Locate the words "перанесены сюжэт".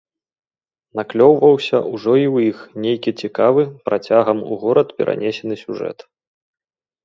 4.99-5.99